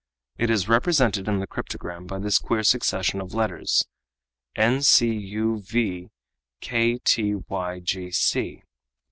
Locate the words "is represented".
0.49-1.27